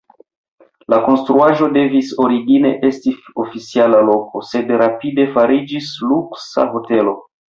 [0.93, 3.13] La konstruaĵo devis origine esti
[3.43, 7.15] oficiala loko, sed rapide fariĝis luksa hotelo.